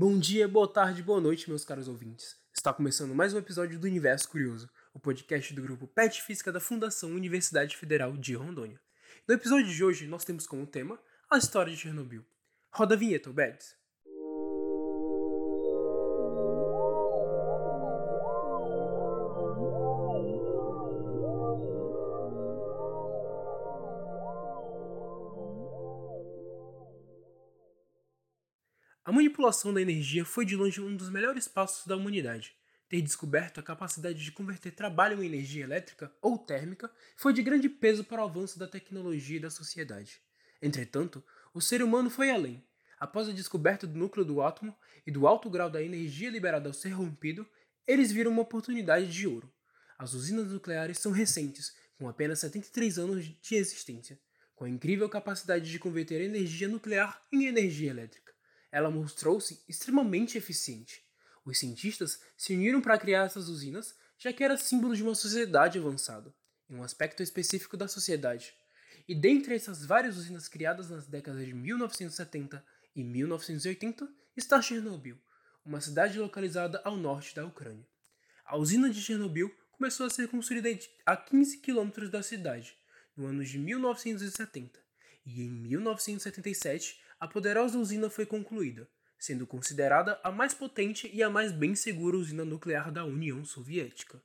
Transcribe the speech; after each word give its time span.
Bom 0.00 0.18
dia, 0.18 0.48
boa 0.48 0.66
tarde, 0.66 1.02
boa 1.02 1.20
noite, 1.20 1.46
meus 1.46 1.62
caros 1.62 1.86
ouvintes. 1.86 2.34
Está 2.54 2.72
começando 2.72 3.14
mais 3.14 3.34
um 3.34 3.38
episódio 3.38 3.78
do 3.78 3.86
Universo 3.86 4.30
Curioso, 4.30 4.66
o 4.94 4.98
podcast 4.98 5.52
do 5.52 5.60
grupo 5.60 5.86
PET 5.86 6.22
Física 6.22 6.50
da 6.50 6.58
Fundação 6.58 7.10
Universidade 7.10 7.76
Federal 7.76 8.16
de 8.16 8.34
Rondônia. 8.34 8.80
No 9.28 9.34
episódio 9.34 9.66
de 9.66 9.84
hoje, 9.84 10.06
nós 10.06 10.24
temos 10.24 10.46
como 10.46 10.66
tema 10.66 10.98
a 11.30 11.36
história 11.36 11.70
de 11.70 11.78
Chernobyl. 11.78 12.24
Roda 12.72 12.94
a 12.94 12.96
vinheta, 12.96 13.30
Beds. 13.30 13.76
A 29.10 29.12
manipulação 29.12 29.74
da 29.74 29.82
energia 29.82 30.24
foi 30.24 30.46
de 30.46 30.54
longe 30.54 30.80
um 30.80 30.94
dos 30.94 31.10
melhores 31.10 31.48
passos 31.48 31.84
da 31.84 31.96
humanidade. 31.96 32.54
Ter 32.88 33.02
descoberto 33.02 33.58
a 33.58 33.62
capacidade 33.62 34.22
de 34.22 34.30
converter 34.30 34.70
trabalho 34.70 35.20
em 35.20 35.26
energia 35.26 35.64
elétrica 35.64 36.12
ou 36.22 36.38
térmica 36.38 36.88
foi 37.16 37.32
de 37.32 37.42
grande 37.42 37.68
peso 37.68 38.04
para 38.04 38.22
o 38.22 38.24
avanço 38.24 38.56
da 38.56 38.68
tecnologia 38.68 39.38
e 39.38 39.40
da 39.40 39.50
sociedade. 39.50 40.20
Entretanto, 40.62 41.24
o 41.52 41.60
ser 41.60 41.82
humano 41.82 42.08
foi 42.08 42.30
além. 42.30 42.64
Após 43.00 43.28
a 43.28 43.32
descoberta 43.32 43.84
do 43.84 43.98
núcleo 43.98 44.24
do 44.24 44.40
átomo 44.40 44.76
e 45.04 45.10
do 45.10 45.26
alto 45.26 45.50
grau 45.50 45.68
da 45.68 45.82
energia 45.82 46.30
liberada 46.30 46.68
ao 46.68 46.72
ser 46.72 46.90
rompido, 46.90 47.44
eles 47.88 48.12
viram 48.12 48.30
uma 48.30 48.42
oportunidade 48.42 49.12
de 49.12 49.26
ouro. 49.26 49.52
As 49.98 50.14
usinas 50.14 50.52
nucleares 50.52 51.00
são 51.00 51.10
recentes, 51.10 51.74
com 51.98 52.08
apenas 52.08 52.38
73 52.38 52.96
anos 52.96 53.24
de 53.24 53.54
existência, 53.56 54.20
com 54.54 54.66
a 54.66 54.70
incrível 54.70 55.08
capacidade 55.08 55.68
de 55.68 55.80
converter 55.80 56.20
energia 56.20 56.68
nuclear 56.68 57.20
em 57.32 57.46
energia 57.46 57.90
elétrica 57.90 58.29
ela 58.72 58.90
mostrou-se 58.90 59.62
extremamente 59.68 60.38
eficiente. 60.38 61.02
Os 61.44 61.58
cientistas 61.58 62.20
se 62.36 62.54
uniram 62.54 62.80
para 62.80 62.98
criar 62.98 63.24
essas 63.24 63.48
usinas, 63.48 63.94
já 64.18 64.32
que 64.32 64.44
era 64.44 64.56
símbolo 64.56 64.94
de 64.94 65.02
uma 65.02 65.14
sociedade 65.14 65.78
avançada, 65.78 66.34
em 66.68 66.76
um 66.76 66.82
aspecto 66.82 67.22
específico 67.22 67.76
da 67.76 67.88
sociedade. 67.88 68.54
E 69.08 69.14
dentre 69.14 69.54
essas 69.54 69.84
várias 69.84 70.16
usinas 70.16 70.46
criadas 70.46 70.90
nas 70.90 71.06
décadas 71.06 71.44
de 71.44 71.52
1970 71.52 72.64
e 72.94 73.02
1980 73.02 74.08
está 74.36 74.60
Chernobyl, 74.60 75.18
uma 75.64 75.80
cidade 75.80 76.18
localizada 76.18 76.80
ao 76.84 76.96
norte 76.96 77.34
da 77.34 77.44
Ucrânia. 77.44 77.86
A 78.44 78.56
usina 78.56 78.90
de 78.90 79.00
Chernobyl 79.00 79.54
começou 79.72 80.06
a 80.06 80.10
ser 80.10 80.28
construída 80.28 80.68
a 81.06 81.16
15 81.16 81.58
quilômetros 81.58 82.10
da 82.10 82.22
cidade, 82.22 82.76
no 83.16 83.26
ano 83.26 83.44
de 83.44 83.58
1970, 83.58 84.78
e 85.24 85.42
em 85.42 85.50
1977 85.50 87.00
a 87.20 87.28
poderosa 87.28 87.78
usina 87.78 88.08
foi 88.08 88.24
concluída, 88.24 88.88
sendo 89.18 89.46
considerada 89.46 90.18
a 90.24 90.32
mais 90.32 90.54
potente 90.54 91.10
e 91.12 91.22
a 91.22 91.28
mais 91.28 91.52
bem 91.52 91.74
segura 91.74 92.16
usina 92.16 92.46
nuclear 92.46 92.90
da 92.90 93.04
União 93.04 93.44
Soviética. 93.44 94.22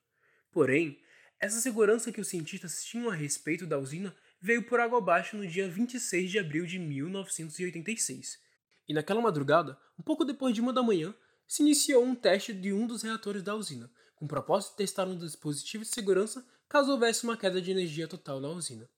Porém, 0.49 0.97
essa 1.38 1.59
segurança 1.59 2.09
que 2.09 2.21
os 2.21 2.29
cientistas 2.29 2.85
tinham 2.85 3.09
a 3.09 3.13
respeito 3.13 3.67
da 3.67 3.77
usina 3.77 4.16
veio 4.39 4.63
por 4.63 4.79
água 4.79 4.99
abaixo 4.99 5.35
no 5.35 5.45
dia 5.45 5.67
26 5.67 6.31
de 6.31 6.39
abril 6.39 6.66
de 6.66 6.79
1986. 6.79 8.39
E 8.88 8.93
naquela 8.93 9.21
madrugada, 9.21 9.77
um 9.99 10.03
pouco 10.03 10.23
depois 10.23 10.55
de 10.55 10.61
uma 10.61 10.71
da 10.71 10.81
manhã, 10.81 11.13
se 11.45 11.63
iniciou 11.63 12.01
um 12.01 12.16
teste 12.16 12.53
de 12.53 12.71
um 12.71 12.88
dos 12.88 13.01
reatores 13.01 13.43
da 13.43 13.53
usina, 13.53 13.91
com 14.16 14.23
o 14.23 14.27
propósito 14.29 14.71
de 14.71 14.77
testar 14.77 15.05
um 15.05 15.17
dispositivo 15.17 15.83
de 15.83 15.89
segurança 15.89 16.47
caso 16.69 16.91
houvesse 16.91 17.25
uma 17.25 17.35
queda 17.35 17.61
de 17.61 17.71
energia 17.71 18.07
total 18.07 18.39
na 18.39 18.47
usina. 18.47 18.89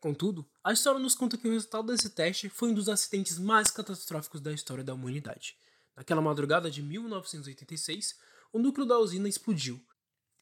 Contudo, 0.00 0.48
a 0.62 0.72
história 0.72 1.00
nos 1.00 1.16
conta 1.16 1.36
que 1.36 1.48
o 1.48 1.52
resultado 1.52 1.88
desse 1.88 2.10
teste 2.10 2.48
foi 2.48 2.70
um 2.70 2.74
dos 2.74 2.88
acidentes 2.88 3.36
mais 3.38 3.68
catastróficos 3.70 4.40
da 4.40 4.52
história 4.52 4.84
da 4.84 4.94
humanidade. 4.94 5.56
Naquela 5.96 6.22
madrugada 6.22 6.70
de 6.70 6.80
1986, 6.82 8.16
o 8.52 8.60
núcleo 8.60 8.86
da 8.86 8.96
usina 8.96 9.28
explodiu, 9.28 9.80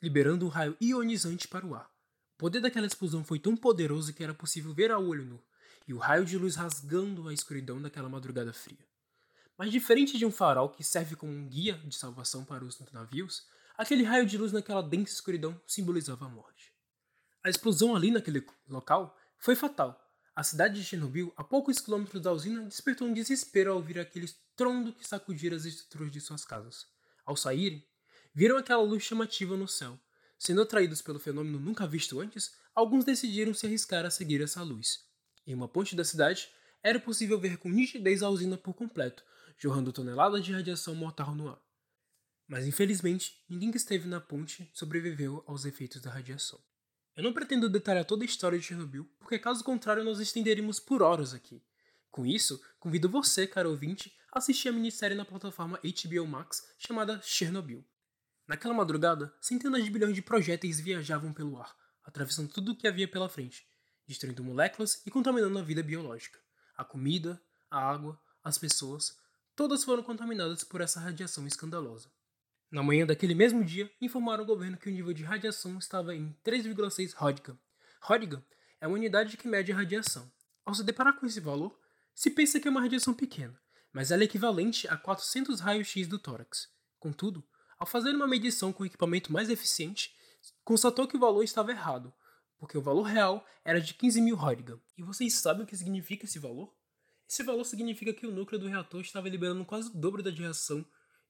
liberando 0.02 0.44
um 0.44 0.48
raio 0.48 0.76
ionizante 0.78 1.48
para 1.48 1.66
o 1.66 1.74
ar. 1.74 1.90
O 2.34 2.38
poder 2.38 2.60
daquela 2.60 2.86
explosão 2.86 3.24
foi 3.24 3.38
tão 3.38 3.56
poderoso 3.56 4.12
que 4.12 4.22
era 4.22 4.34
possível 4.34 4.74
ver 4.74 4.90
a 4.90 4.98
olho 4.98 5.24
nu, 5.24 5.42
e 5.88 5.94
o 5.94 5.98
raio 5.98 6.26
de 6.26 6.36
luz 6.36 6.54
rasgando 6.54 7.26
a 7.26 7.32
escuridão 7.32 7.80
daquela 7.80 8.10
madrugada 8.10 8.52
fria. 8.52 8.86
Mas 9.56 9.70
diferente 9.70 10.18
de 10.18 10.26
um 10.26 10.30
farol 10.30 10.68
que 10.68 10.84
serve 10.84 11.16
como 11.16 11.32
um 11.32 11.48
guia 11.48 11.78
de 11.78 11.96
salvação 11.96 12.44
para 12.44 12.62
os 12.62 12.78
navios, 12.92 13.46
aquele 13.78 14.02
raio 14.02 14.26
de 14.26 14.36
luz 14.36 14.52
naquela 14.52 14.82
densa 14.82 15.14
escuridão 15.14 15.58
simbolizava 15.66 16.26
a 16.26 16.28
morte. 16.28 16.74
A 17.42 17.48
explosão 17.48 17.96
ali 17.96 18.10
naquele 18.10 18.44
local 18.68 19.16
foi 19.38 19.54
fatal. 19.54 20.02
A 20.34 20.42
cidade 20.42 20.74
de 20.74 20.84
Chernobyl, 20.84 21.32
a 21.36 21.42
poucos 21.42 21.80
quilômetros 21.80 22.20
da 22.22 22.32
usina, 22.32 22.62
despertou 22.64 23.08
um 23.08 23.14
desespero 23.14 23.70
ao 23.70 23.78
ouvir 23.78 23.98
aquele 23.98 24.26
estrondo 24.26 24.92
que 24.92 25.06
sacudira 25.06 25.56
as 25.56 25.64
estruturas 25.64 26.12
de 26.12 26.20
suas 26.20 26.44
casas. 26.44 26.86
Ao 27.24 27.36
saírem, 27.36 27.82
viram 28.34 28.58
aquela 28.58 28.82
luz 28.82 29.02
chamativa 29.02 29.56
no 29.56 29.66
céu. 29.66 29.98
Sendo 30.38 30.60
atraídos 30.60 31.00
pelo 31.00 31.18
fenômeno 31.18 31.58
nunca 31.58 31.86
visto 31.86 32.20
antes, 32.20 32.54
alguns 32.74 33.04
decidiram 33.04 33.54
se 33.54 33.66
arriscar 33.66 34.04
a 34.04 34.10
seguir 34.10 34.42
essa 34.42 34.62
luz. 34.62 35.06
Em 35.46 35.54
uma 35.54 35.68
ponte 35.68 35.96
da 35.96 36.04
cidade, 36.04 36.50
era 36.82 37.00
possível 37.00 37.40
ver 37.40 37.56
com 37.56 37.70
nitidez 37.70 38.22
a 38.22 38.28
usina 38.28 38.58
por 38.58 38.74
completo, 38.74 39.24
jorrando 39.56 39.92
toneladas 39.92 40.44
de 40.44 40.52
radiação 40.52 40.94
mortal 40.94 41.34
no 41.34 41.48
ar. 41.48 41.60
Mas 42.46 42.66
infelizmente, 42.66 43.42
ninguém 43.48 43.70
que 43.70 43.76
esteve 43.76 44.06
na 44.06 44.20
ponte 44.20 44.70
sobreviveu 44.74 45.42
aos 45.46 45.64
efeitos 45.64 46.00
da 46.00 46.10
radiação. 46.10 46.60
Eu 47.16 47.22
não 47.22 47.32
pretendo 47.32 47.70
detalhar 47.70 48.04
toda 48.04 48.24
a 48.24 48.26
história 48.26 48.58
de 48.58 48.64
Chernobyl, 48.66 49.08
porque 49.18 49.38
caso 49.38 49.64
contrário 49.64 50.04
nós 50.04 50.20
estenderíamos 50.20 50.78
por 50.78 51.02
horas 51.02 51.32
aqui. 51.32 51.62
Com 52.10 52.26
isso, 52.26 52.62
convido 52.78 53.08
você, 53.08 53.46
caro 53.46 53.70
ouvinte, 53.70 54.14
a 54.30 54.38
assistir 54.38 54.68
a 54.68 54.72
minissérie 54.72 55.16
na 55.16 55.24
plataforma 55.24 55.80
HBO 55.82 56.26
Max 56.26 56.62
chamada 56.76 57.18
Chernobyl. 57.22 57.82
Naquela 58.46 58.74
madrugada, 58.74 59.34
centenas 59.40 59.82
de 59.82 59.90
bilhões 59.90 60.14
de 60.14 60.20
projéteis 60.20 60.78
viajavam 60.78 61.32
pelo 61.32 61.58
ar, 61.58 61.74
atravessando 62.04 62.52
tudo 62.52 62.72
o 62.72 62.76
que 62.76 62.86
havia 62.86 63.08
pela 63.08 63.30
frente, 63.30 63.66
destruindo 64.06 64.44
moléculas 64.44 65.00
e 65.06 65.10
contaminando 65.10 65.58
a 65.58 65.62
vida 65.62 65.82
biológica. 65.82 66.38
A 66.76 66.84
comida, 66.84 67.42
a 67.70 67.78
água, 67.78 68.20
as 68.44 68.58
pessoas, 68.58 69.16
todas 69.54 69.82
foram 69.82 70.02
contaminadas 70.02 70.62
por 70.64 70.82
essa 70.82 71.00
radiação 71.00 71.46
escandalosa. 71.46 72.10
Na 72.68 72.82
manhã 72.82 73.06
daquele 73.06 73.34
mesmo 73.34 73.64
dia, 73.64 73.88
informaram 74.00 74.40
ao 74.40 74.46
governo 74.46 74.76
que 74.76 74.88
o 74.88 74.92
nível 74.92 75.12
de 75.12 75.22
radiação 75.22 75.78
estava 75.78 76.12
em 76.16 76.36
3,6 76.44 77.14
Röntgen. 77.14 77.56
Röntgen 78.00 78.44
é 78.80 78.88
uma 78.88 78.96
unidade 78.96 79.36
que 79.36 79.46
mede 79.46 79.70
a 79.70 79.76
radiação. 79.76 80.30
Ao 80.64 80.74
se 80.74 80.82
deparar 80.82 81.14
com 81.14 81.26
esse 81.26 81.38
valor, 81.38 81.78
se 82.12 82.28
pensa 82.28 82.58
que 82.58 82.66
é 82.66 82.70
uma 82.70 82.80
radiação 82.80 83.14
pequena, 83.14 83.56
mas 83.92 84.10
ela 84.10 84.22
é 84.22 84.24
equivalente 84.24 84.88
a 84.88 84.96
400 84.96 85.60
raios-x 85.60 86.08
do 86.08 86.18
tórax. 86.18 86.68
Contudo, 86.98 87.46
ao 87.78 87.86
fazer 87.86 88.10
uma 88.10 88.26
medição 88.26 88.72
com 88.72 88.82
o 88.82 88.86
equipamento 88.86 89.32
mais 89.32 89.48
eficiente, 89.48 90.12
constatou 90.64 91.06
que 91.06 91.16
o 91.16 91.20
valor 91.20 91.44
estava 91.44 91.70
errado, 91.70 92.12
porque 92.58 92.76
o 92.76 92.82
valor 92.82 93.04
real 93.04 93.46
era 93.64 93.80
de 93.80 93.94
15 93.94 94.20
mil 94.20 94.34
Röntgen. 94.34 94.80
E 94.98 95.04
vocês 95.04 95.34
sabem 95.34 95.62
o 95.62 95.66
que 95.66 95.76
significa 95.76 96.24
esse 96.24 96.40
valor? 96.40 96.74
Esse 97.28 97.44
valor 97.44 97.64
significa 97.64 98.12
que 98.12 98.26
o 98.26 98.32
núcleo 98.32 98.58
do 98.58 98.66
reator 98.66 99.02
estava 99.02 99.28
liberando 99.28 99.64
quase 99.64 99.88
o 99.88 99.94
dobro 99.94 100.20
da 100.20 100.30
radiação 100.30 100.84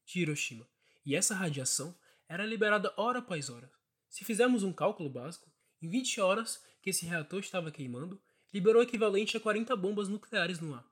de 0.06 0.20
Hiroshima 0.20 0.66
e 1.06 1.14
essa 1.14 1.34
radiação 1.34 1.94
era 2.28 2.44
liberada 2.44 2.92
hora 2.96 3.20
após 3.20 3.48
hora. 3.48 3.70
Se 4.10 4.24
fizermos 4.24 4.64
um 4.64 4.72
cálculo 4.72 5.08
básico, 5.08 5.48
em 5.80 5.88
20 5.88 6.20
horas 6.20 6.60
que 6.82 6.90
esse 6.90 7.06
reator 7.06 7.38
estava 7.38 7.70
queimando, 7.70 8.20
liberou 8.52 8.82
o 8.82 8.84
equivalente 8.84 9.36
a 9.36 9.40
40 9.40 9.76
bombas 9.76 10.08
nucleares 10.08 10.58
no 10.58 10.74
ar. 10.74 10.84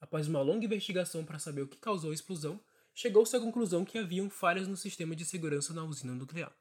Após 0.00 0.26
uma 0.26 0.42
longa 0.42 0.64
investigação 0.64 1.24
para 1.24 1.38
saber 1.38 1.62
o 1.62 1.68
que 1.68 1.78
causou 1.78 2.10
a 2.10 2.14
explosão, 2.14 2.60
chegou-se 2.92 3.36
à 3.36 3.40
conclusão 3.40 3.84
que 3.84 3.98
haviam 3.98 4.28
falhas 4.28 4.66
no 4.66 4.76
sistema 4.76 5.14
de 5.14 5.24
segurança 5.24 5.72
na 5.72 5.84
usina 5.84 6.14
nuclear. 6.14 6.52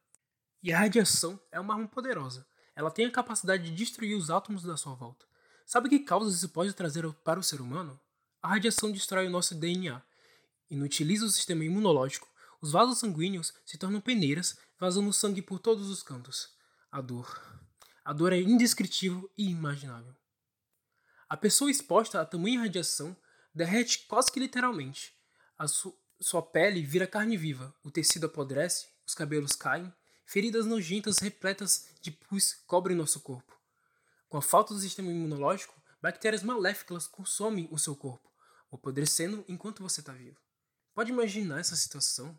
E 0.61 0.71
a 0.71 0.79
radiação 0.79 1.39
é 1.51 1.59
uma 1.59 1.73
arma 1.73 1.87
poderosa. 1.87 2.45
Ela 2.75 2.91
tem 2.91 3.05
a 3.05 3.11
capacidade 3.11 3.63
de 3.63 3.71
destruir 3.71 4.15
os 4.15 4.29
átomos 4.29 4.63
da 4.63 4.77
sua 4.77 4.93
volta. 4.93 5.25
Sabe 5.65 5.89
que 5.89 5.99
causas 5.99 6.35
isso 6.35 6.49
pode 6.49 6.73
trazer 6.73 7.11
para 7.23 7.39
o 7.39 7.43
ser 7.43 7.61
humano? 7.61 7.99
A 8.41 8.49
radiação 8.49 8.91
destrói 8.91 9.27
o 9.27 9.31
nosso 9.31 9.55
DNA, 9.55 10.01
inutiliza 10.69 11.25
o 11.25 11.29
sistema 11.29 11.63
imunológico, 11.63 12.27
os 12.61 12.71
vasos 12.71 12.99
sanguíneos 12.99 13.53
se 13.65 13.77
tornam 13.77 14.01
peneiras, 14.01 14.57
vazando 14.79 15.13
sangue 15.13 15.41
por 15.41 15.59
todos 15.59 15.89
os 15.89 16.03
cantos. 16.03 16.49
A 16.91 17.01
dor. 17.01 17.41
A 18.03 18.11
dor 18.11 18.33
é 18.33 18.39
indescritível 18.39 19.31
e 19.37 19.49
imaginável. 19.49 20.15
A 21.29 21.37
pessoa 21.37 21.69
exposta 21.69 22.19
a 22.19 22.25
tamanha 22.25 22.61
radiação 22.61 23.15
derrete 23.53 24.05
quase 24.07 24.31
que 24.31 24.39
literalmente. 24.39 25.13
A 25.57 25.67
su 25.67 25.95
sua 26.21 26.41
pele 26.41 26.83
vira 26.83 27.07
carne 27.07 27.37
viva, 27.37 27.73
o 27.81 27.89
tecido 27.89 28.25
apodrece, 28.25 28.89
os 29.07 29.15
cabelos 29.15 29.53
caem, 29.53 29.93
feridas 30.25 30.65
nojentas 30.65 31.19
repletas 31.19 31.87
de 32.01 32.11
pus 32.11 32.53
cobrem 32.67 32.97
nosso 32.97 33.21
corpo. 33.21 33.57
Com 34.27 34.37
a 34.37 34.41
falta 34.41 34.73
do 34.73 34.79
sistema 34.81 35.09
imunológico, 35.09 35.73
bactérias 36.01 36.43
maléficas 36.43 37.07
consomem 37.07 37.69
o 37.71 37.79
seu 37.79 37.95
corpo, 37.95 38.29
apodrecendo 38.69 39.45
enquanto 39.47 39.81
você 39.81 40.01
está 40.01 40.11
vivo. 40.11 40.37
Pode 40.93 41.11
imaginar 41.11 41.61
essa 41.61 41.75
situação? 41.77 42.37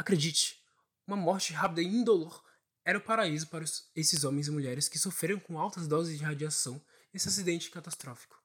Acredite, 0.00 0.58
uma 1.06 1.14
morte 1.14 1.52
rápida 1.52 1.82
e 1.82 1.86
indolor 1.86 2.42
era 2.82 2.96
o 2.96 3.02
paraíso 3.02 3.46
para 3.48 3.66
esses 3.94 4.24
homens 4.24 4.48
e 4.48 4.50
mulheres 4.50 4.88
que 4.88 4.98
sofreram 4.98 5.38
com 5.38 5.58
altas 5.58 5.86
doses 5.86 6.16
de 6.16 6.24
radiação 6.24 6.82
nesse 7.12 7.28
acidente 7.28 7.70
catastrófico. 7.70 8.42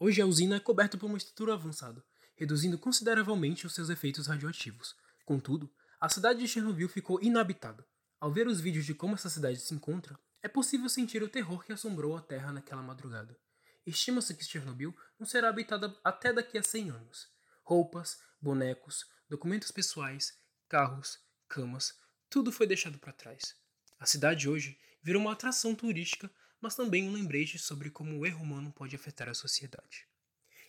Hoje 0.00 0.20
a 0.20 0.26
usina 0.26 0.56
é 0.56 0.58
coberta 0.58 0.98
por 0.98 1.06
uma 1.06 1.18
estrutura 1.18 1.54
avançada, 1.54 2.04
reduzindo 2.34 2.76
consideravelmente 2.76 3.64
os 3.64 3.76
seus 3.76 3.90
efeitos 3.90 4.26
radioativos. 4.26 4.96
Contudo, 5.24 5.72
a 6.00 6.08
cidade 6.08 6.40
de 6.40 6.48
Chernobyl 6.48 6.88
ficou 6.88 7.22
inabitada. 7.22 7.86
Ao 8.18 8.32
ver 8.32 8.48
os 8.48 8.60
vídeos 8.60 8.84
de 8.84 8.92
como 8.92 9.14
essa 9.14 9.30
cidade 9.30 9.60
se 9.60 9.72
encontra, 9.72 10.18
é 10.42 10.48
possível 10.48 10.88
sentir 10.88 11.22
o 11.22 11.28
terror 11.28 11.64
que 11.64 11.72
assombrou 11.72 12.16
a 12.16 12.20
Terra 12.20 12.50
naquela 12.50 12.82
madrugada. 12.82 13.38
Estima-se 13.86 14.34
que 14.34 14.44
Chernobyl 14.44 14.92
não 15.16 15.28
será 15.28 15.48
habitada 15.48 15.96
até 16.02 16.32
daqui 16.32 16.58
a 16.58 16.62
100 16.64 16.90
anos. 16.90 17.28
Roupas, 17.62 18.18
bonecos, 18.42 19.06
documentos 19.28 19.70
pessoais, 19.70 20.44
carros, 20.68 21.20
camas, 21.48 21.98
tudo 22.28 22.52
foi 22.52 22.66
deixado 22.66 22.98
para 22.98 23.12
trás. 23.12 23.54
A 23.98 24.06
cidade 24.06 24.48
hoje 24.48 24.78
virou 25.02 25.22
uma 25.22 25.32
atração 25.32 25.74
turística, 25.74 26.30
mas 26.60 26.74
também 26.74 27.08
um 27.08 27.12
lembrete 27.12 27.58
sobre 27.58 27.90
como 27.90 28.18
o 28.18 28.26
erro 28.26 28.42
humano 28.42 28.72
pode 28.72 28.96
afetar 28.96 29.28
a 29.28 29.34
sociedade. 29.34 30.06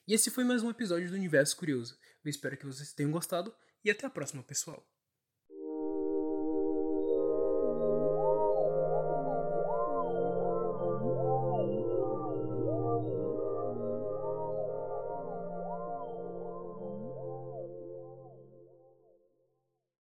E 0.07 0.13
esse 0.13 0.31
foi 0.31 0.43
mais 0.43 0.63
um 0.63 0.69
episódio 0.69 1.09
do 1.09 1.15
Universo 1.15 1.57
Curioso. 1.57 1.97
Eu 2.23 2.29
espero 2.29 2.55
que 2.55 2.65
vocês 2.65 2.93
tenham 2.93 3.11
gostado 3.11 3.53
e 3.83 3.91
até 3.91 4.05
a 4.05 4.09
próxima, 4.09 4.43
pessoal. 4.43 4.87